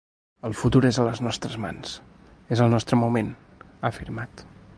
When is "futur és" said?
0.61-0.99